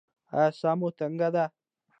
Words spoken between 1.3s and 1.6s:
ده؟